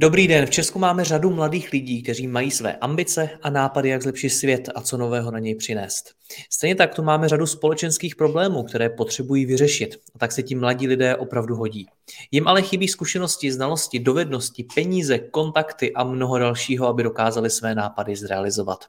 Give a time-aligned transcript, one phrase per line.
[0.00, 4.02] Dobrý den, v Česku máme řadu mladých lidí, kteří mají své ambice a nápady, jak
[4.02, 6.14] zlepšit svět a co nového na něj přinést.
[6.50, 10.86] Stejně tak tu máme řadu společenských problémů, které potřebují vyřešit a tak se ti mladí
[10.86, 11.86] lidé opravdu hodí.
[12.30, 18.16] Jim ale chybí zkušenosti, znalosti, dovednosti, peníze, kontakty a mnoho dalšího, aby dokázali své nápady
[18.16, 18.84] zrealizovat.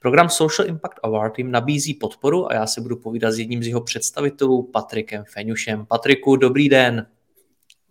[0.00, 3.66] Program Social Impact Award jim nabízí podporu a já se budu povídat s jedním z
[3.66, 5.86] jeho představitelů, Patrikem Feňušem.
[5.86, 7.06] Patriku, dobrý den.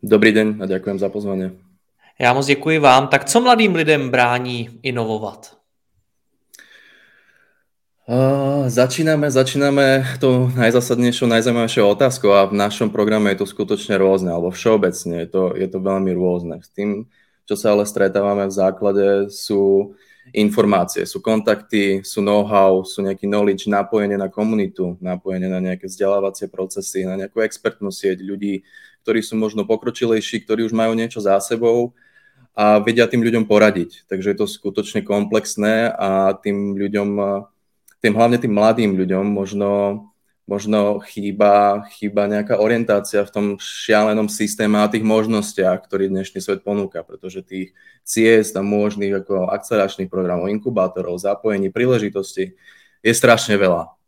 [0.04, 1.73] Dobrý den a děkuji za pozvání.
[2.20, 3.08] Já moc děkuji vám.
[3.08, 5.58] Tak co mladým lidem brání inovovat?
[8.04, 14.28] Uh, začíname, začíname tou najzásadnejšou, najzaujímavejšou otázkou a v našom programe je to skutočne rôzne,
[14.28, 16.60] alebo všeobecne je to, je to veľmi rôzne.
[16.60, 17.08] S tým,
[17.48, 19.96] čo sa ale stretávame v základe, sú
[20.36, 26.52] informácie, sú kontakty, sú know-how, sú nejaký knowledge, napojenie na komunitu, napojenie na nejaké vzdelávacie
[26.52, 28.68] procesy, na nejakú expertnú sieť ľudí,
[29.04, 31.92] ktorí sú možno pokročilejší, ktorí už majú niečo za sebou
[32.56, 34.08] a vedia tým ľuďom poradiť.
[34.08, 37.10] Takže je to skutočne komplexné a tým ľuďom,
[38.00, 39.72] tým hlavne tým mladým ľuďom možno,
[40.48, 46.62] možno chýba, chýba nejaká orientácia v tom šialenom systéme a tých možnostiach, ktorý dnešný svet
[46.62, 52.54] ponúka, pretože tých ciest a možných ako akceleračných programov, inkubátorov, zapojení, príležitostí
[53.04, 54.03] je strašne veľa.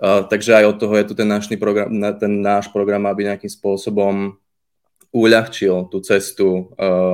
[0.00, 1.28] Takže aj od toho je tu ten,
[1.60, 4.40] program, ten náš program, aby nejakým spôsobom
[5.10, 6.70] uľahčil tú cestu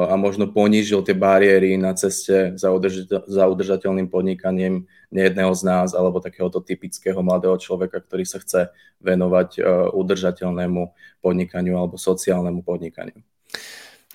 [0.07, 5.89] a možno ponížil tie bariéry na ceste za, udržateľ, za udržateľným podnikaním nejedného z nás
[5.97, 8.69] alebo takéhoto typického mladého človeka, ktorý sa chce
[9.01, 9.65] venovať
[9.97, 10.83] udržateľnému
[11.25, 13.17] podnikaniu alebo sociálnemu podnikaniu.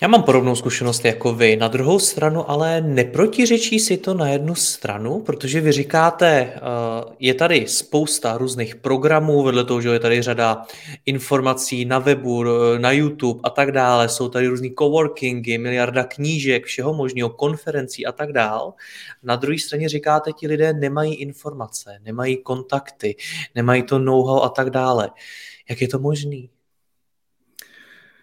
[0.04, 1.56] Já mám podobnou zkušenost jako vy.
[1.56, 6.60] Na druhou stranu ale neprotiřečí si to na jednu stranu, protože vy říkáte, eh,
[7.20, 10.66] je tady spousta různých programů, vedle toho, že je tady řada
[11.06, 14.10] informací na webu, eh, na YouTube a tak dále.
[14.10, 18.72] Jsou tady různý coworkingy, miliarda knížek, všeho možného, konferencí a tak dále.
[19.24, 23.16] Na druhé straně říkáte, ti lidé nemají informace, nemají kontakty,
[23.56, 25.10] nemají to know-how a tak dále.
[25.70, 26.61] Jak je to možné?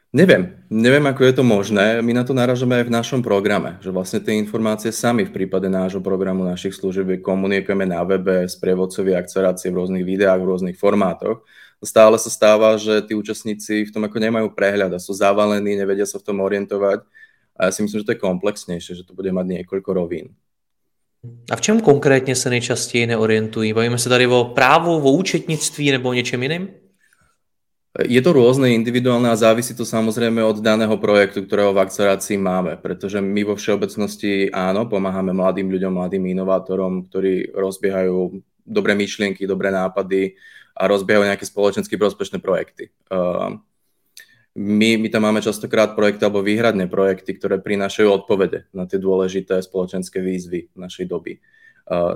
[0.09, 2.01] Neviem, neviem, ako je to možné.
[2.01, 5.69] My na to naražame aj v našom programe, že vlastne tie informácie sami v prípade
[5.69, 10.81] nášho programu, našich služieb komunikujeme na webe, s prievodcovi akcerácie v rôznych videách, v rôznych
[10.81, 11.45] formátoch.
[11.85, 16.09] Stále sa stáva, že tí účastníci v tom ako nemajú prehľad a sú zavalení, nevedia
[16.09, 17.05] sa v tom orientovať.
[17.61, 20.33] A ja si myslím, že to je komplexnejšie, že to bude mať niekoľko rovín.
[21.51, 23.73] A v čem konkrétně se nejčastěji neorientují?
[23.73, 26.88] Bavíme se tady o právu, o účetnictví nebo o něčem jiným?
[27.99, 32.79] Je to rôzne, individuálne a závisí to samozrejme od daného projektu, ktorého v akcelerácii máme,
[32.79, 39.75] pretože my vo všeobecnosti áno, pomáhame mladým ľuďom, mladým inovátorom, ktorí rozbiehajú dobré myšlienky, dobré
[39.75, 40.39] nápady
[40.79, 42.95] a rozbiehajú nejaké spoločensky prospešné projekty.
[44.55, 49.59] My, my tam máme častokrát projekty alebo výhradné projekty, ktoré prinášajú odpovede na tie dôležité
[49.59, 51.43] spoločenské výzvy našej doby.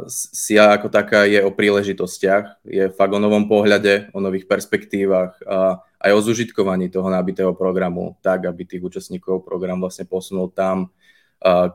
[0.08, 5.80] SIA ako taká je o príležitostiach, je fakt o novom pohľade, o nových perspektívach a
[5.96, 10.92] aj o zužitkovaní toho nabitého programu, tak aby tých účastníkov program vlastne posunul tam,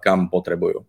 [0.03, 0.85] kam potrebujú.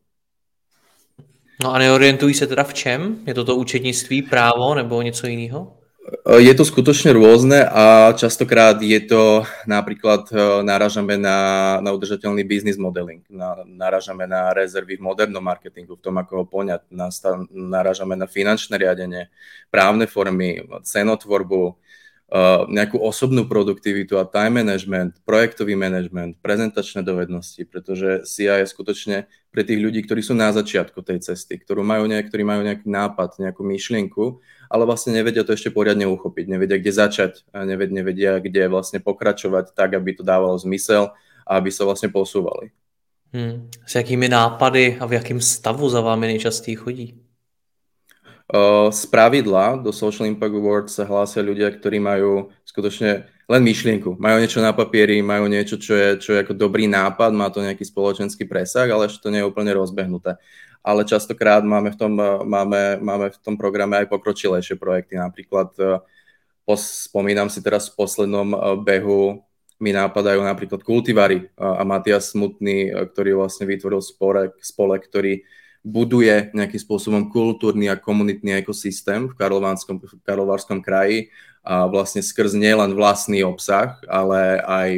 [1.64, 3.18] No a neorientují se teda v čem?
[3.26, 5.77] Je to to účetnictví, právo nebo něco jiného?
[6.08, 12.48] Eh, je to skutočne rôzne a častokrát je to napríklad eh, náražame na, na udržateľný
[12.48, 16.88] business modeling, na, náražame na rezervy v modernom marketingu, v tom, ako ho poňať,
[17.52, 19.28] náražame na finančné riadenie,
[19.68, 28.24] právne formy, cenotvorbu, eh, nejakú osobnú produktivitu a time management, projektový management, prezentačné dovednosti, pretože
[28.24, 29.16] CIA je skutočne
[29.52, 32.88] pre tých ľudí, ktorí sú na začiatku tej cesty, ktorú majú nejak, ktorí majú nejaký
[32.88, 38.32] nápad, nejakú myšlienku ale vlastne nevedia to ešte poriadne uchopiť, nevedia, kde začať, nevedia, nevedia,
[38.38, 41.16] kde vlastne pokračovať tak, aby to dávalo zmysel
[41.48, 42.70] a aby sa vlastne posúvali.
[43.32, 43.68] Hmm.
[43.84, 47.14] S jakými nápady a v jakém stavu za vámi nejčastěji chodí?
[48.90, 54.16] Z pravidla do Social Impact Award sa hlásia ľudia, ktorí majú skutočne len myšlienku.
[54.16, 57.60] Majú niečo na papieri, majú niečo, čo je, čo je ako dobrý nápad, má to
[57.60, 60.40] nejaký spoločenský presah, ale ešte to nie je úplne rozbehnuté
[60.88, 62.16] ale častokrát máme v tom,
[62.48, 65.20] máme, máme v tom programe aj pokročilejšie projekty.
[65.20, 66.00] Napríklad e,
[66.80, 69.44] spomínam si teraz v poslednom behu
[69.78, 75.46] mi nápadajú napríklad kultivary a Matias Smutný, ktorý vlastne vytvoril spolek, spolek ktorý
[75.86, 79.38] buduje nejakým spôsobom kultúrny a komunitný ekosystém v
[80.26, 81.30] Karlovárskom kraji
[81.62, 84.90] a vlastne skrz nielen vlastný obsah, ale aj,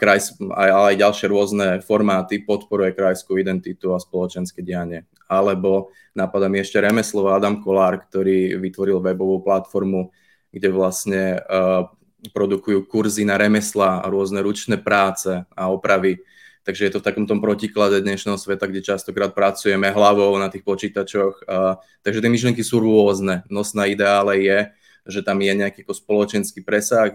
[0.00, 5.04] kraj, aj, ale aj ďalšie rôzne formáty podporuje krajskú identitu a spoločenské dianie.
[5.28, 10.08] Alebo napadá mi ešte remeslo Adam Kolár, ktorý vytvoril webovú platformu,
[10.48, 11.88] kde vlastne uh,
[12.32, 16.24] produkujú kurzy na remesla rôzne ručné práce a opravy
[16.64, 20.64] Takže je to v takom tom protiklade dnešného sveta, kde častokrát pracujeme hlavou na tých
[20.64, 21.44] počítačoch.
[21.44, 23.44] A, takže tie myšlienky sú rôzne.
[23.52, 24.58] Nosná ideále je,
[25.04, 27.12] že tam je nejaký spoločenský presah,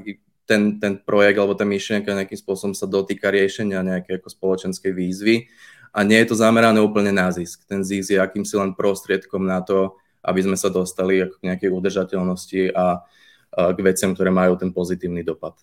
[0.49, 5.45] ten, ten projekt alebo tá myšlienka nejakým spôsobom sa dotýka riešenia nejakej ako spoločenskej výzvy
[5.93, 7.69] a nie je to zamerané úplne na zisk.
[7.69, 9.93] Ten zisk je akýmsi len prostriedkom na to,
[10.25, 13.05] aby sme sa dostali k nejakej udržateľnosti a,
[13.49, 15.57] k veciam, ktoré majú ten pozitívny dopad.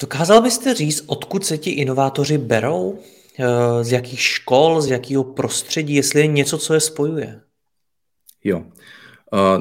[0.00, 2.98] Dokázal byste říct, odkud se ti inovátoři berou?
[3.38, 7.40] Eh, z jakých škol, z jakého prostředí, jestli je něco, co je spojuje?
[8.44, 8.64] Jo.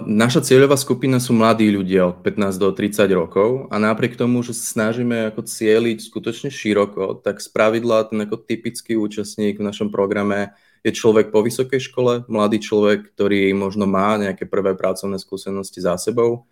[0.06, 4.54] Naša cieľová skupina sú mladí ľudia od 15 do 30 rokov a napriek tomu, že
[4.54, 9.90] sa snažíme ako cieliť skutočne široko, tak z pravidla ten ako typický účastník v našom
[9.90, 10.54] programe
[10.86, 15.98] je človek po vysokej škole, mladý človek, ktorý možno má nejaké prvé pracovné skúsenosti za
[15.98, 16.46] sebou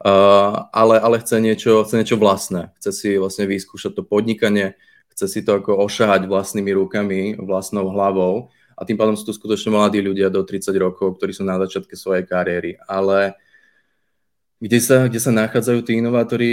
[0.00, 2.72] ale, ale chce, niečo, chce niečo vlastné.
[2.80, 4.80] Chce si vlastne vyskúšať to podnikanie,
[5.12, 8.48] chce si to ako ošahať vlastnými rukami, vlastnou hlavou
[8.80, 11.92] a tým pádom sú tu skutočne mladí ľudia do 30 rokov, ktorí sú na začiatke
[11.92, 12.80] svojej kariéry.
[12.88, 13.36] Ale
[14.60, 16.48] kde sa, kde sa nachádzajú tí inovátori.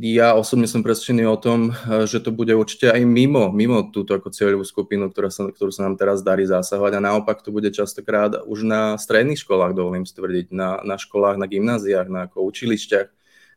[0.00, 1.76] Ja osobne som presvedčený o tom,
[2.08, 5.84] že to bude určite aj mimo, mimo túto ako cieľovú skupinu, ktorá sa, ktorú sa
[5.84, 10.16] nám teraz darí zasahovať a naopak to bude častokrát už na stredných školách, dovolím si
[10.16, 13.08] tvrdiť, na, na školách, na gymnáziách, na ako učilišťach,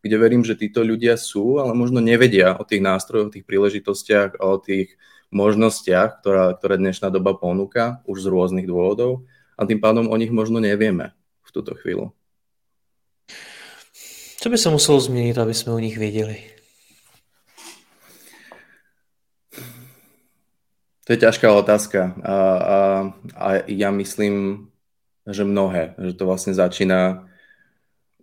[0.03, 4.43] kde verím, že títo ľudia sú, ale možno nevedia o tých nástrojoch, o tých príležitostiach
[4.43, 4.99] o tých
[5.33, 9.25] možnostiach, ktorá, ktoré dnešná doba ponúka už z rôznych dôvodov
[9.57, 11.12] a tým pádom o nich možno nevieme
[11.44, 12.13] v túto chvíľu.
[14.44, 16.44] Co by se muselo změnit, aby jsme o nich věděli?
[21.03, 22.79] To je ťažká otázka a, a,
[23.36, 24.68] a ja myslím,
[25.27, 27.27] že mnohé, že to vlastne začína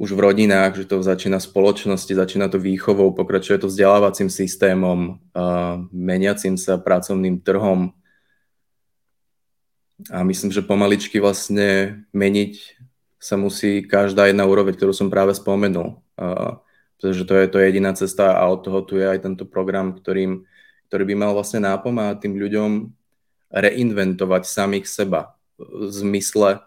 [0.00, 5.20] už v rodinách, že to začína v spoločnosti, začína to výchovou, pokračuje to vzdelávacím systémom,
[5.37, 7.93] a meniacím sa pracovným trhom.
[10.08, 12.81] A myslím, že pomaličky vlastne meniť
[13.20, 16.00] sa musí každá jedna úroveň, ktorú som práve spomenul
[17.00, 19.96] pretože to je, to je jediná cesta a od toho tu je aj tento program,
[19.96, 20.44] ktorým,
[20.93, 22.70] ktorý by mal vlastne nápomáhať tým ľuďom
[23.49, 26.61] reinventovať samých seba v zmysle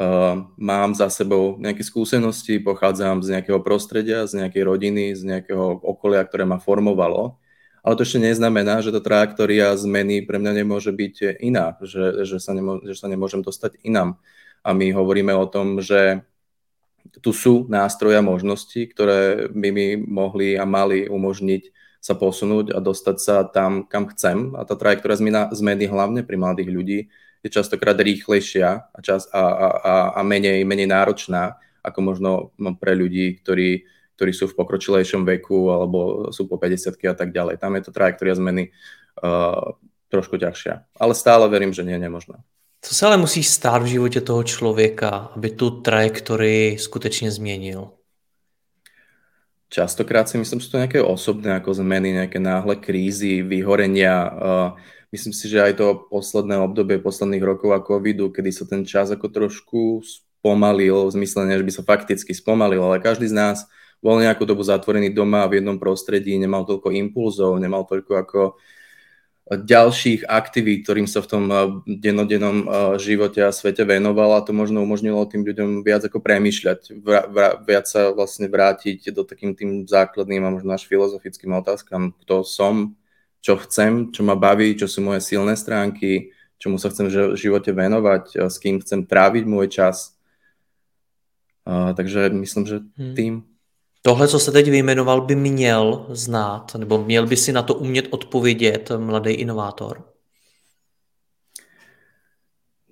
[0.00, 5.80] uh, mám za sebou nejaké skúsenosti, pochádzam z nejakého prostredia, z nejakej rodiny, z nejakého
[5.84, 7.36] okolia, ktoré ma formovalo,
[7.86, 12.42] ale to ešte neznamená, že tá trajektória zmeny pre mňa nemôže byť iná, že, že,
[12.42, 14.18] sa, nemô, že sa nemôžem dostať inám.
[14.66, 16.26] A my hovoríme o tom, že
[17.22, 21.70] tu sú nástroje a možnosti, ktoré by mi mohli a mali umožniť
[22.02, 24.58] sa posunúť a dostať sa tam, kam chcem.
[24.58, 26.98] A tá trajektória zmena, zmeny hlavne pri mladých ľudí
[27.42, 31.56] je častokrát rýchlejšia a, čas, a, a, a menej, menej náročná
[31.86, 32.30] ako možno
[32.82, 33.86] pre ľudí, ktorí,
[34.18, 37.62] ktorí sú v pokročilejšom veku alebo sú po 50 a tak ďalej.
[37.62, 38.74] Tam je to trajektória zmeny
[39.22, 39.78] uh,
[40.10, 40.98] trošku ťažšia.
[40.98, 42.42] Ale stále verím, že nie je nemožná.
[42.82, 47.90] Co se ale musí stát v životě toho člověka, aby tu trajektorii skutečně změnil?
[49.68, 54.30] Častokrát si myslím, že to nejaké osobné ako zmeny, nejaké náhle krízy, vyhorenia.
[55.16, 59.08] Myslím si, že aj to posledné obdobie posledných rokov a covidu, kedy sa ten čas
[59.08, 63.64] ako trošku spomalil, v zmysle, že by sa fakticky spomalil, ale každý z nás
[64.04, 68.40] bol nejakú dobu zatvorený doma v jednom prostredí, nemal toľko impulzov, nemal toľko ako
[69.48, 71.56] ďalších aktivít, ktorým sa v tom eh,
[71.88, 72.68] denodennom eh,
[73.00, 76.92] živote a svete venoval a to možno umožnilo tým ľuďom viac ako premýšľať,
[77.64, 82.92] viac sa vlastne vrátiť do takým tým základným a možno až filozofickým otázkam, kto som,
[83.40, 87.72] čo chcem, čo ma baví, čo sú moje silné stránky, čomu sa chcem v živote
[87.72, 90.16] venovať, s kým chcem tráviť môj čas.
[91.68, 93.14] takže myslím, že hmm.
[93.14, 93.34] tým
[94.06, 98.06] Tohle, co se teď vyjmenoval, by měl znát, nebo měl by si na to umět
[98.10, 100.15] odpovědět mladý inovátor?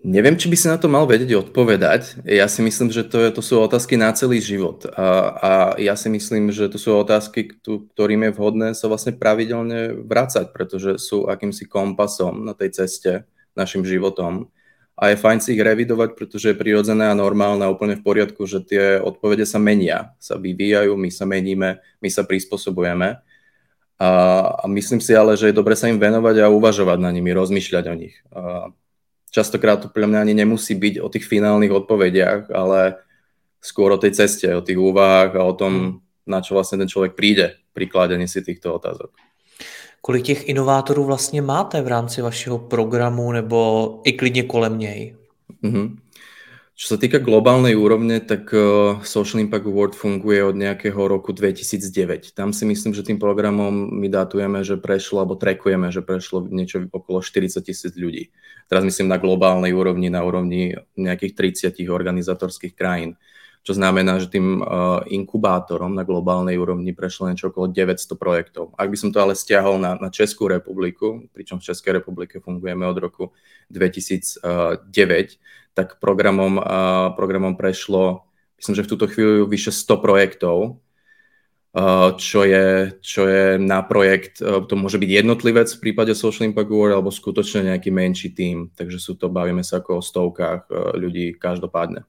[0.04, 2.28] Neviem, či by si na to mal vedieť odpovedať.
[2.28, 4.84] Ja si myslím, že to, je, to sú otázky na celý život.
[4.92, 9.96] A, a ja si myslím, že to sú otázky, ktorým je vhodné sa vlastne pravidelne
[10.04, 13.24] vrácať, pretože sú akýmsi kompasom na tej ceste
[13.56, 14.52] našim životom.
[14.92, 18.44] a je fajn si ich revidovať, pretože je prirodzené a normálne a úplne v poriadku,
[18.44, 23.24] že tie odpovede sa menia, sa vyvíjajú, my sa meníme, my sa prispôsobujeme.
[23.96, 24.08] A,
[24.60, 27.84] a myslím si ale, že je dobre sa im venovať a uvažovať na nimi, rozmýšľať
[27.88, 28.20] o nich.
[28.28, 28.68] A
[29.34, 33.02] častokrát to pre mňa ani nemusí byť o tých finálnych odpovediach, ale
[33.58, 37.18] skôr o tej ceste, o tých úvahách a o tom, na čo vlastne ten človek
[37.18, 39.10] príde pri kladení si týchto otázok.
[40.04, 45.16] Kolik těch inovátorů vlastně máte v rámci vašeho programu nebo i klidně kolem něj?
[45.62, 45.96] Mm-hmm.
[46.74, 52.34] Čo sa týka globálnej úrovne, tak uh, Social Impact Award funguje od nejakého roku 2009.
[52.34, 56.90] Tam si myslím, že tým programom my datujeme, že prešlo, alebo trekujeme, že prešlo niečo
[56.90, 58.34] okolo 40 tisíc ľudí.
[58.66, 63.14] Teraz myslím na globálnej úrovni, na úrovni nejakých 30 organizátorských krajín
[63.64, 68.76] čo znamená, že tým uh, inkubátorom na globálnej úrovni prešlo niečo okolo 900 projektov.
[68.76, 72.84] Ak by som to ale stiahol na, na Českú republiku, pričom v Českej republike fungujeme
[72.84, 73.24] od roku
[73.72, 74.84] 2009,
[75.72, 78.28] tak programom, uh, programom prešlo,
[78.60, 80.78] myslím, že v túto chvíľu vyše 100 projektov,
[81.74, 86.70] Uh, čo je, čo je na projekt, to môže byť jednotlivec v prípade Social Impact
[86.70, 91.34] Award alebo skutočne nejaký menší tým, takže sú to, bavíme sa ako o stovkách ľudí
[91.34, 92.06] každopádne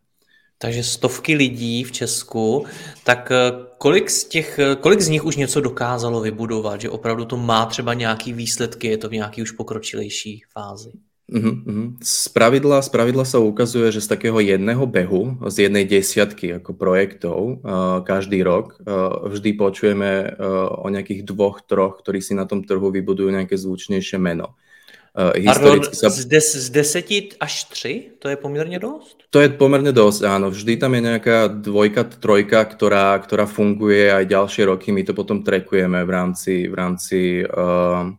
[0.58, 2.66] takže stovky lidí v Česku,
[3.04, 7.26] tak eh, kolik z, těch, eh, kolik z nich už něco dokázalo vybudovat, že opravdu
[7.26, 10.92] to má třeba nějaký výsledky, je to v nějaký už pokročilejší fázi?
[11.26, 16.54] Uh-huh, Z, pravidla, z pravidla sa ukazuje, že z takého jedného behu, z jednej desiatky
[16.54, 18.78] ako projektov uh, každý rok,
[19.26, 20.38] vždy počujeme
[20.70, 24.54] o nejakých dvoch, troch, ktorí si na tom trhu vybudujú nejaké zvučnejšie meno.
[25.16, 26.12] Uh, historicky sa...
[26.12, 28.20] z, des, z deseti až tři?
[28.20, 29.32] To je pomerne dosť?
[29.32, 30.52] To je pomerne dosť, áno.
[30.52, 34.92] Vždy tam je nejaká dvojka, trojka, ktorá, ktorá funguje aj ďalšie roky.
[34.92, 38.12] My to potom trekujeme v rámci, v rámci, uh,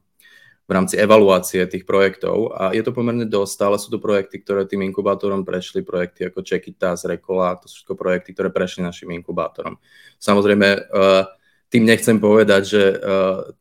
[0.65, 2.57] v rámci evaluácie tých projektov.
[2.57, 6.41] A je to pomerne dosť, stále sú to projekty, ktoré tým inkubátorom prešli, projekty ako
[6.41, 9.77] Čekitas, Rekola, to sú všetko projekty, ktoré prešli našim inkubátorom.
[10.17, 11.29] Samozrejme, uh,
[11.67, 12.83] tým nechcem povedať, že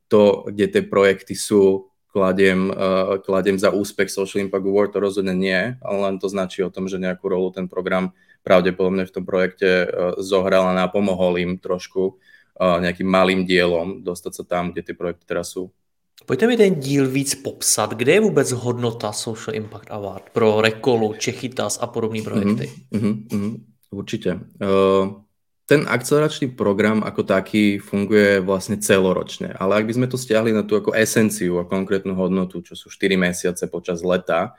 [0.07, 5.35] to, kde tie projekty sú, kladiem, uh, kladiem za úspech Social Impact Award, to rozhodne
[5.35, 8.15] nie, ale len to značí o tom, že nejakú rolu ten program
[8.47, 14.31] pravdepodobne v tom projekte uh, zohral a napomohol im trošku uh, nejakým malým dielom dostať
[14.31, 15.75] sa tam, kde tie projekty teraz sú.
[16.23, 17.91] Pojďte mi ten díl víc popsat.
[17.91, 22.71] Kde je vůbec hodnota Social Impact Award pro Rekolu, Čechytas a podobné projekty?
[22.95, 23.53] Mm-hmm, mm-hmm,
[23.91, 24.39] určite.
[24.63, 25.24] Uh,
[25.65, 30.61] ten akceleračný program ako taký funguje vlastne celoročne, ale ak by sme to stiahli na
[30.61, 34.53] tú ako esenciu a konkrétnu hodnotu, čo sú 4 mesiace počas leta,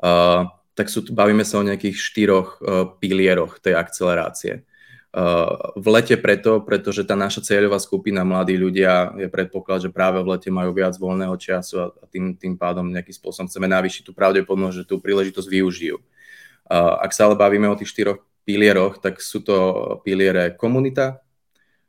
[0.00, 4.64] uh, tak sú, bavíme sa o nejakých štyroch uh, pilieroch tej akcelerácie.
[5.16, 10.24] Uh, v lete preto, pretože tá naša cieľová skupina, mladí ľudia, je predpoklad, že práve
[10.24, 14.12] v lete majú viac voľného času a, tým, tým pádom nejakým spôsobom chceme navýšiť tú
[14.16, 15.96] pravdepodobnosť, že tú príležitosť využijú.
[16.68, 19.56] Uh, ak sa ale bavíme o tých štyroch pilieroch, tak sú to
[20.06, 21.20] piliere komunita,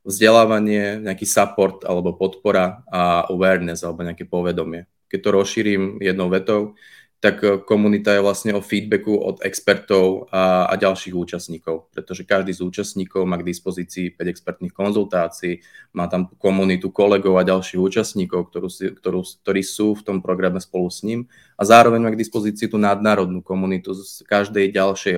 [0.01, 4.89] vzdelávanie, nejaký support alebo podpora a awareness alebo nejaké povedomie.
[5.07, 6.73] Keď to rozšírim jednou vetou,
[7.17, 12.53] tak eh, komunita je vlastne o feedbacku od expertov a, a ďalších účastníkov, pretože každý
[12.53, 15.65] z účastníkov má k dispozícii 5 expertných konzultácií,
[15.97, 20.61] má tam komunitu kolegov a ďalších účastníkov, ktorú si, ktorú, ktorí sú v tom programe
[20.61, 21.25] spolu s ním
[21.57, 25.17] a zároveň má k dispozícii tú nadnárodnú komunitu z každej ďalšej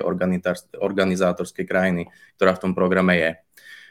[0.80, 2.08] organizátorskej krajiny,
[2.40, 3.30] ktorá v tom programe je.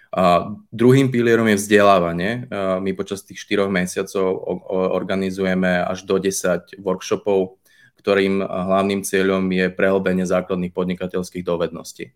[0.10, 2.50] A druhým pilierom je vzdelávanie.
[2.82, 4.42] My počas tých 4 mesiacov
[4.98, 7.59] organizujeme až do 10 workshopov
[8.10, 12.10] ktorým hlavným cieľom je prehlbenie základných podnikateľských dovedností.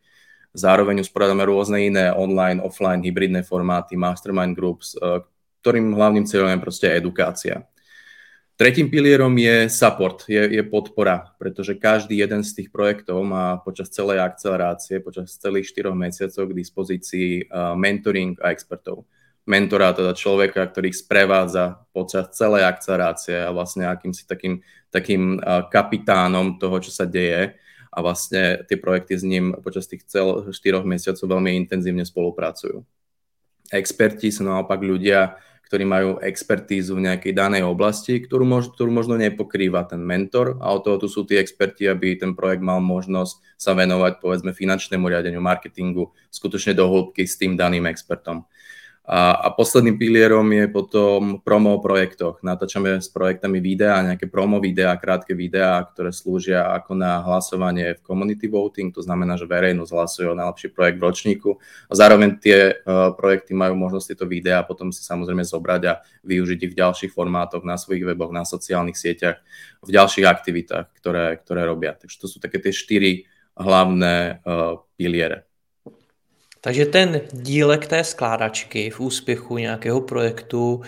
[0.58, 5.22] Zároveň usporiadame rôzne iné online, offline, hybridné formáty, mastermind groups, e,
[5.62, 7.70] ktorým hlavným cieľom je proste edukácia.
[8.58, 13.94] Tretím pilierom je support, je, je podpora, pretože každý jeden z tých projektov má počas
[13.94, 17.44] celej akcelerácie, počas celých 4 mesiacov k dispozícii e,
[17.78, 19.06] mentoring a expertov
[19.44, 26.56] mentora, teda človeka, ktorý ich sprevádza počas celej akcelerácie a vlastne akýmsi takým, takým kapitánom
[26.60, 27.60] toho, čo sa deje
[27.94, 30.56] a vlastne tie projekty s ním počas tých cel 4
[30.88, 32.82] mesiacov veľmi intenzívne spolupracujú.
[33.70, 39.18] Experti sú naopak ľudia, ktorí majú expertízu v nejakej danej oblasti, ktorú, mož, ktorú možno
[39.18, 43.58] nepokrýva ten mentor a od toho tu sú tí experti, aby ten projekt mal možnosť
[43.58, 48.46] sa venovať povedzme finančnému riadeniu, marketingu, skutočne do hĺbky s tým daným expertom.
[49.04, 52.40] A, a posledným pilierom je potom promo o projektoch.
[52.40, 58.04] Natáčame s projektami videa, nejaké promo videá, krátke videá, ktoré slúžia ako na hlasovanie v
[58.08, 61.50] community voting, to znamená, že verejnosť hlasuje o najlepší projekt v ročníku.
[61.92, 66.60] A zároveň tie uh, projekty majú možnosť tieto videá potom si samozrejme zobrať a využiť
[66.64, 69.44] ich v ďalších formátoch, na svojich weboch, na sociálnych sieťach,
[69.84, 71.92] v ďalších aktivitách, ktoré, ktoré robia.
[71.92, 73.28] Takže to sú také tie štyri
[73.60, 75.44] hlavné uh, piliere.
[76.64, 80.82] Takže ten dílek té skládačky v úspěchu nějakého projektu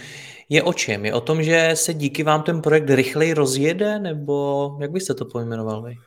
[0.49, 1.05] je o čem?
[1.05, 5.25] Je o tom, že se díky vám ten projekt rychleji rozjede, nebo jak byste to
[5.25, 5.99] pojmenoval vy?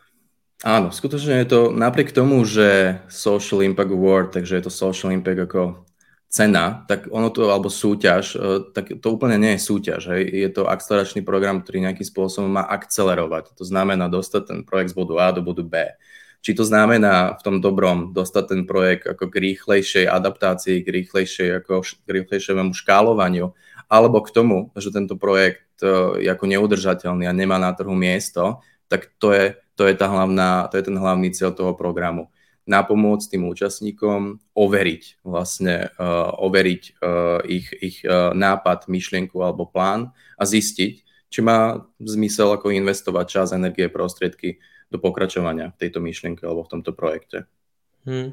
[0.64, 5.46] Áno, skutočne je to napriek tomu, že Social Impact Award, takže je to Social Impact
[5.46, 5.86] ako
[6.26, 10.16] cena, tak ono to, alebo súťaž, e, tak to úplne nie je súťaž.
[10.16, 10.22] Hej.
[10.34, 13.54] Je to akceleračný program, ktorý nejakým spôsobom má akcelerovať.
[13.54, 15.94] To znamená dostať ten projekt z bodu A do bodu B.
[16.38, 21.48] Či to znamená v tom dobrom dostať ten projekt ako k rýchlejšej adaptácii, k, rýchlejšej,
[21.62, 23.52] ako, k rýchlejšiemu škálovaniu,
[23.90, 28.62] alebo k tomu, že tento projekt e, je ako neudržateľný a nemá na trhu miesto,
[28.86, 32.30] tak to je, to je, tá hlavná, to je ten hlavný cieľ toho programu.
[32.68, 40.12] Napomôcť tým účastníkom overiť vlastne, uh, overiť uh, ich, ich uh, nápad, myšlienku alebo plán
[40.36, 40.94] a zistiť,
[41.32, 46.68] či má zmysel ako investovať čas, energie, prostriedky do pokračovania v tejto myšlienke alebo v
[46.68, 47.44] tomto projekte.
[48.06, 48.32] Hmm.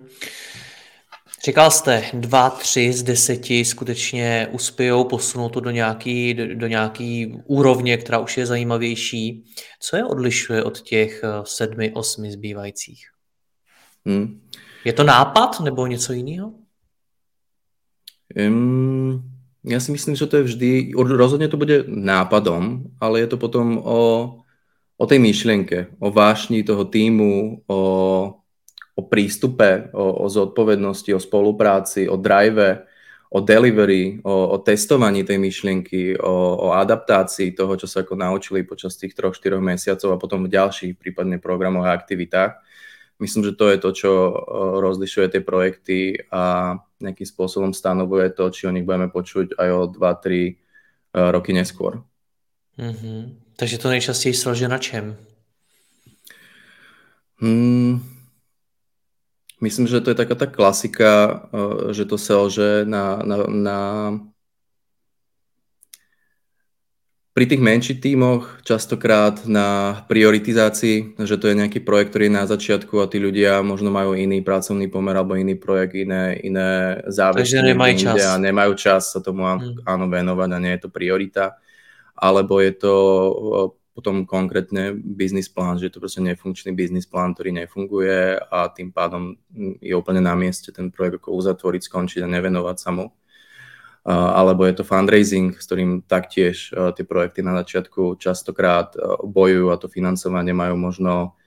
[1.46, 7.98] Říkal jste, dva, tři z deseti skutečně uspějou, posunou to do nějaký, do nějaký úrovně,
[7.98, 9.44] která už je zajímavější.
[9.80, 13.08] Co je odlišuje od těch eh, sedmi, osmi zbývajících?
[14.06, 14.42] Hmm.
[14.86, 16.54] Je to nápad nebo něco jiného?
[18.36, 19.22] Um,
[19.64, 23.82] ja si myslím, že to je vždy, rozhodne to bude nápadom, ale je to potom
[23.86, 24.00] o
[24.96, 27.80] o tej myšlienke, o vášni toho týmu, o,
[28.96, 32.88] o prístupe, o, o zodpovednosti, o spolupráci, o drive,
[33.28, 38.64] o delivery, o, o testovaní tej myšlienky, o, o adaptácii toho, čo sa ako naučili
[38.64, 42.64] počas tých troch, štyroch mesiacov a potom v ďalších prípadne programoch a aktivitách.
[43.20, 44.12] Myslím, že to je to, čo
[44.84, 49.82] rozlišuje tie projekty a nejakým spôsobom stanovuje to, či o nich budeme počuť aj o
[49.88, 52.04] 2-3 roky neskôr.
[52.76, 53.45] Mm-hmm.
[53.56, 55.18] Takže to nejčastěji selže na čem?
[57.42, 58.00] Hmm,
[59.62, 61.12] myslím, že to je taká tá klasika,
[61.52, 63.80] eh, že to selže na, na, na
[67.36, 72.48] pri tých menších tímoch častokrát na prioritizácii, že to je nejaký projekt, ktorý je na
[72.48, 77.60] začiatku a tí ľudia možno majú iný pracovný pomer alebo iný projekt, iné, iné záväzky.
[77.60, 78.20] Takže nemajú čas.
[78.24, 79.84] A nemajú čas sa tomu hmm.
[79.84, 81.60] áno venovať a nie je to priorita
[82.16, 82.94] alebo je to
[83.96, 88.92] potom konkrétne biznis plán, že je to proste nefunkčný biznis plán, ktorý nefunguje a tým
[88.92, 89.40] pádom
[89.80, 93.16] je úplne na mieste ten projekt ako uzatvoriť, skončiť a nevenovať sa mu.
[94.06, 99.88] Alebo je to fundraising, s ktorým taktiež tie projekty na začiatku častokrát bojujú a to
[99.88, 101.40] financovanie majú možno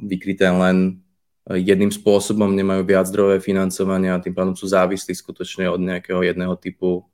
[0.00, 1.04] vykryté len
[1.46, 6.56] jedným spôsobom, nemajú viac zdrojové financovania a tým pádom sú závislí skutočne od nejakého jedného
[6.56, 7.04] typu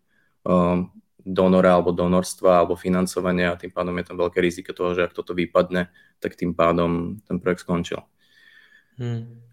[1.28, 5.12] donora alebo donorstva alebo financovania a tým pádom je tam veľké riziko toho, že ak
[5.12, 8.00] toto vypadne, tak tým pádom ten projekt skončil.
[8.96, 9.44] Hmm.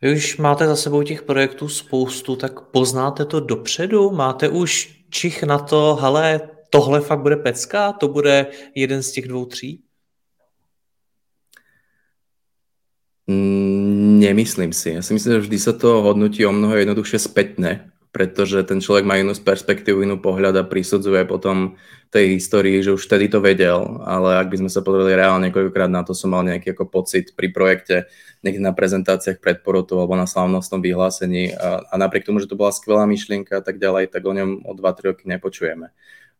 [0.00, 4.10] Vy už máte za sebou těch projektů spoustu, tak poznáte to dopředu?
[4.10, 6.40] Máte už čich na to, hele,
[6.70, 7.92] tohle fakt bude pecka?
[7.92, 9.82] To bude jeden z těch dvou, tří?
[13.26, 14.90] Mm, nemyslím si.
[14.90, 19.08] Ja si myslím, že vždy sa to hodnotí o mnoho jednoduchšie spätne pretože ten človek
[19.08, 21.80] má inú perspektívu, inú pohľad a prisudzuje potom
[22.12, 25.88] tej histórii, že už vtedy to vedel, ale ak by sme sa pozreli reálne niekoľkokrát
[25.88, 28.12] na to, som mal nejaký ako pocit pri projekte,
[28.44, 32.60] niekde na prezentáciách pred porotou alebo na slavnostnom vyhlásení a, a napriek tomu, že to
[32.60, 35.88] bola skvelá myšlienka a tak ďalej, tak o ňom o 2-3 roky nepočujeme.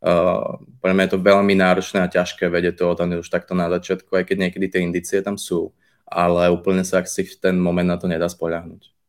[0.04, 3.72] Uh, podľa mňa je to veľmi náročné a ťažké vedieť to tam už takto na
[3.72, 5.72] začiatku, aj keď niekedy tie indície tam sú,
[6.04, 8.99] ale úplne sa si v ten moment na to nedá spoľahnúť.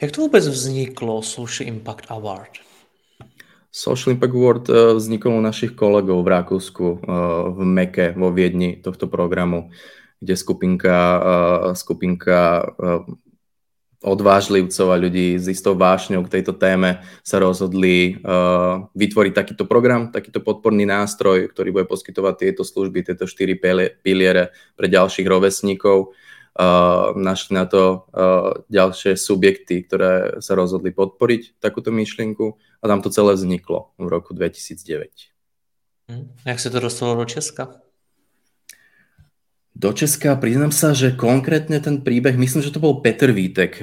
[0.00, 2.50] Jak to vůbec vzniklo Social Impact Award?
[3.70, 7.12] Social Impact Award eh, vznikol u našich kolegov v Rakúsku, eh,
[7.52, 9.70] v Meke, vo Viedni tohto programu,
[10.18, 12.64] kde skupinka, eh, skupinka
[13.98, 18.22] odvážlivcov a ľudí s istou vášňou k tejto téme sa rozhodli
[18.94, 23.58] vytvoriť takýto program, takýto podporný nástroj, ktorý bude poskytovať tieto služby, tieto štyri
[23.98, 26.14] piliere pre ďalších rovesníkov
[26.56, 33.04] uh, našli na to uh, ďalšie subjekty, ktoré sa rozhodli podporiť takúto myšlienku a tam
[33.04, 35.34] to celé vzniklo v roku 2009.
[36.08, 36.24] Hm.
[36.48, 37.84] Jak sa to dostalo do Česka?
[39.78, 43.78] Do Česka priznám sa, že konkrétne ten príbeh, myslím, že to bol Peter Vítek,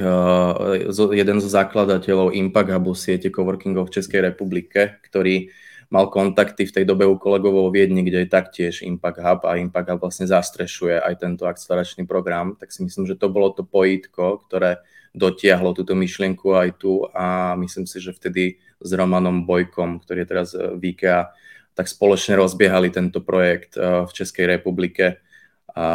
[0.91, 5.56] jeden zo zakladateľov Impact Hubu siete coworkingov v Českej republike, ktorý
[5.89, 9.58] mal kontakty v tej dobe u kolegov vo Viedni, kde je taktiež Impact Hub a
[9.62, 13.62] Impact Hub vlastne zastrešuje aj tento akceleračný program, tak si myslím, že to bolo to
[13.62, 14.82] pojitko, ktoré
[15.15, 20.30] dotiahlo túto myšlienku aj tu a myslím si, že vtedy s Romanom Bojkom, ktorý je
[20.30, 21.32] teraz v IKEA,
[21.76, 25.19] tak spoločne rozbiehali tento projekt eh, v Českej republike
[25.76, 25.88] a,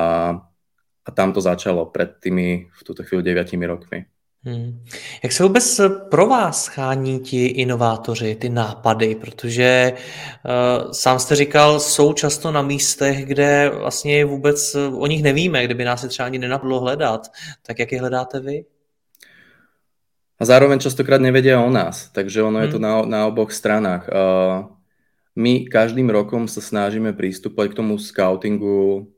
[1.04, 4.04] a tam to začalo před tými v tuto chvíli devětimi rokmi.
[4.44, 4.84] Hmm.
[5.22, 11.80] Jak se vůbec pro vás chání ti inovátoři, ty nápady, protože uh, sám jste říkal,
[11.80, 16.26] jsou často na místech, kde vlastně vůbec o nich nevíme, kde by nás je třeba
[16.26, 17.28] ani nenapadlo hledat.
[17.66, 18.64] Tak jak je hledáte vy?
[20.40, 22.66] A zároveň častokrát nevedia o nás, takže ono hmm.
[22.66, 24.08] je to na, na oboch stranách.
[24.08, 24.72] Uh,
[25.36, 29.12] my každým rokom sa snažíme prístupovať k tomu scoutingu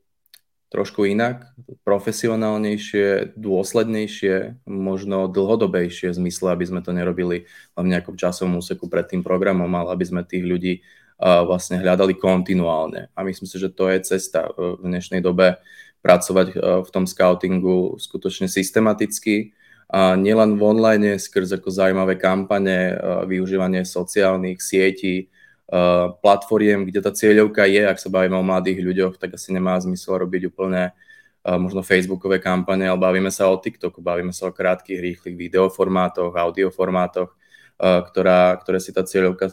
[0.73, 1.53] trošku inak,
[1.85, 7.45] profesionálnejšie, dôslednejšie, možno dlhodobejšie v zmysle, aby sme to nerobili
[7.77, 10.75] v nejakom časovom úseku pred tým programom, ale aby sme tých ľudí
[11.23, 13.13] vlastne hľadali kontinuálne.
[13.15, 15.61] A myslím si, že to je cesta v dnešnej dobe
[16.03, 19.55] pracovať uh, v tom scoutingu skutočne systematicky,
[19.93, 25.29] a nielen v online, skrz ako zaujímavé kampane, uh, využívanie sociálnych sietí,
[26.21, 30.21] platformiem, kde tá cieľovka je, ak sa bavíme o mladých ľuďoch, tak asi nemá zmysel
[30.21, 35.01] robiť úplne uh, možno facebookové kampane, ale bavíme sa o TikToku, bavíme sa o krátkých,
[35.01, 39.49] rýchlych videoformátoch, audioformátoch, uh, ktorá, ktoré si tá cieľovka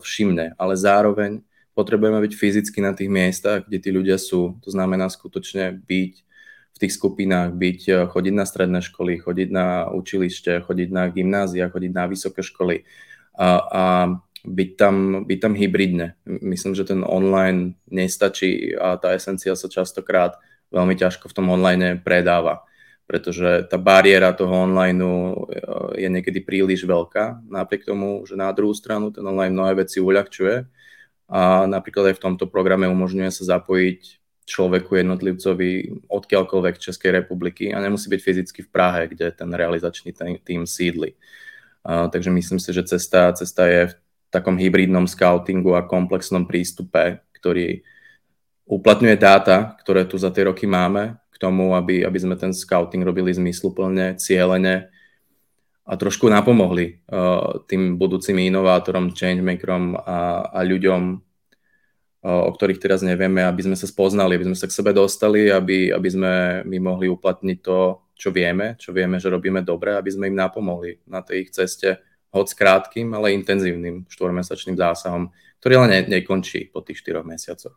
[0.00, 0.56] všimne.
[0.56, 1.44] Ale zároveň
[1.76, 4.56] potrebujeme byť fyzicky na tých miestach, kde tí ľudia sú.
[4.64, 6.12] To znamená skutočne byť
[6.74, 11.92] v tých skupinách, byť, chodiť na stredné školy, chodiť na učilište, chodiť na gymnázia, chodiť
[11.92, 12.86] na vysoké školy.
[13.38, 13.82] A, a
[14.48, 14.96] byť tam,
[15.28, 16.16] byť tam hybridne.
[16.24, 20.40] Myslím, že ten online nestačí a tá esencia sa častokrát
[20.72, 22.64] veľmi ťažko v tom online predáva,
[23.08, 28.72] pretože tá bariéra toho online eh, je niekedy príliš veľká, napriek tomu, že na druhú
[28.76, 30.64] stranu ten online mnohé veci uľahčuje
[31.28, 34.00] a napríklad aj v tomto programe umožňuje sa zapojiť
[34.48, 35.70] človeku, jednotlivcovi
[36.08, 41.12] odkiaľkoľvek Českej republiky a nemusí byť fyzicky v Prahe, kde ten realizačný tým sídli.
[41.84, 43.94] Uh, takže myslím si, že cesta, cesta je v
[44.28, 47.80] takom hybridnom scoutingu a komplexnom prístupe, ktorý
[48.68, 53.00] uplatňuje dáta, ktoré tu za tie roky máme, k tomu, aby, aby sme ten scouting
[53.00, 54.92] robili zmysluplne, cieľene
[55.88, 63.00] a trošku napomohli uh, tým budúcim inovátorom, changemakerom a, a ľuďom, uh, o ktorých teraz
[63.00, 66.32] nevieme, aby sme sa spoznali, aby sme sa k sebe dostali, aby, aby sme
[66.68, 71.00] my mohli uplatniť to, čo vieme, čo vieme, že robíme dobre, aby sme im napomohli
[71.08, 71.96] na tej ich ceste
[72.30, 77.76] hoď krátkým, ale intenzívnym štvormesačným zásahom, ktorý ale ne, nekončí po tých 4 mesiacoch.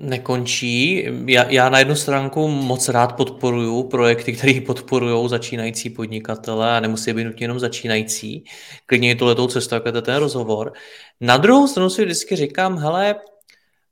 [0.00, 1.06] Nekončí.
[1.26, 7.12] Já, já na jednu stránku moc rád podporuju projekty, které podporují začínající podnikatele a nemusí
[7.12, 8.44] být nutně jenom začínající.
[8.86, 10.72] Klidně je to letou cestou, jako je ten rozhovor.
[11.20, 13.14] Na druhou stranu si vždycky říkám, hele,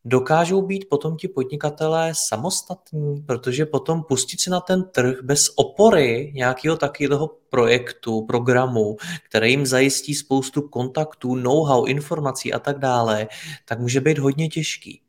[0.05, 6.33] dokážou být potom ti podnikatelé samostatní, protože potom pustit se na ten trh bez opory
[6.35, 8.97] nějakého takového projektu, programu,
[9.29, 13.29] který jim zajistí spoustu kontaktů, know-how, informací a tak dále,
[13.65, 15.01] tak může být hodně těžký.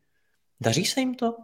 [0.62, 1.36] Daří se jim to?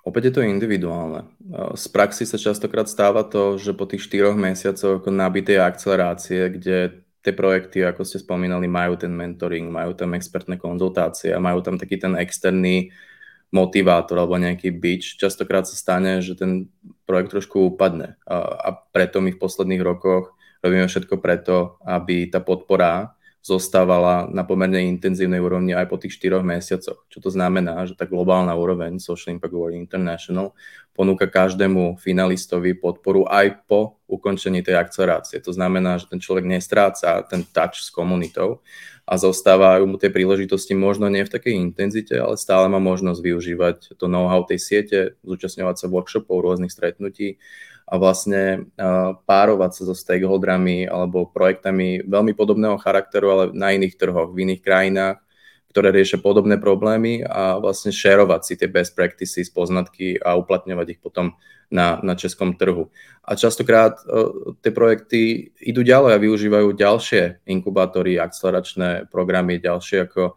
[0.00, 1.28] Opäť je to individuálne.
[1.76, 7.32] Z praxi sa častokrát stáva to, že po tých štyroch mesiacoch nabitej akcelerácie, kde tie
[7.36, 12.00] projekty, ako ste spomínali, majú ten mentoring, majú tam expertné konzultácie a majú tam taký
[12.00, 12.92] ten externý
[13.50, 15.18] motivátor alebo nejaký bič.
[15.18, 16.70] Častokrát sa stane, že ten
[17.04, 22.38] projekt trošku upadne a, a preto my v posledných rokoch robíme všetko preto, aby tá
[22.40, 27.08] podpora zostávala na pomerne intenzívnej úrovni aj po tých 4 mesiacoch.
[27.08, 30.52] Čo to znamená, že tá globálna úroveň Social Impact Award International
[31.00, 35.40] ponúka každému finalistovi podporu aj po ukončení tej akcelerácie.
[35.40, 38.60] To znamená, že ten človek nestráca ten touch s komunitou
[39.08, 43.76] a zostávajú mu tie príležitosti možno nie v takej intenzite, ale stále má možnosť využívať
[43.96, 47.40] to know-how tej siete, zúčastňovať sa workshopov, rôznych stretnutí
[47.88, 48.68] a vlastne
[49.24, 54.60] párovať sa so stakeholderami alebo projektami veľmi podobného charakteru, ale na iných trhoch, v iných
[54.60, 55.16] krajinách,
[55.70, 61.00] ktoré riešia podobné problémy a vlastne šerovať si tie best practices, poznatky a uplatňovať ich
[61.00, 61.38] potom
[61.70, 62.90] na, na českom trhu.
[63.22, 70.34] A častokrát uh, tie projekty idú ďalej a využívajú ďalšie inkubátory, akceleračné programy, ďalšie ako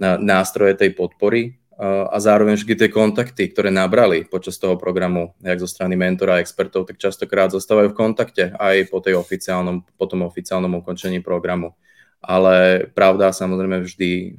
[0.00, 5.68] nástroje tej podpory a zároveň všetky tie kontakty, ktoré nabrali počas toho programu, jak zo
[5.68, 10.28] strany mentora a expertov, tak častokrát zostávajú v kontakte aj po, tej oficiálnom, po tom
[10.28, 11.72] oficiálnom ukončení programu.
[12.20, 14.36] Ale pravda samozrejme vždy,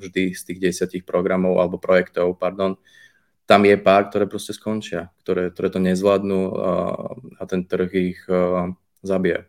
[0.00, 2.80] vždy z tých desiatich programov alebo projektov, pardon,
[3.48, 6.72] tam je pár, ktoré proste skončia, ktoré, ktoré to nezvládnu a,
[7.40, 9.44] a ten trh ich a, zabije.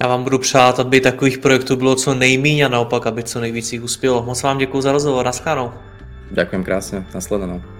[0.00, 3.72] Já vám budu přát, aby takových projektů bylo co nejméně a naopak, aby co nejvíc
[3.72, 4.22] jich uspělo.
[4.22, 5.26] Moc vám děkuji za rozhovor.
[5.26, 5.72] Naschledanou.
[6.30, 7.06] Ďakujem krásne.
[7.14, 7.79] Nasledanou.